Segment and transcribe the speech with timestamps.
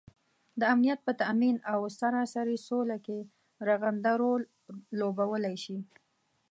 [0.61, 3.19] دامنیت په تآمین او سراسري سوله کې
[3.67, 4.41] رغنده رول
[4.99, 5.77] لوبوالی شي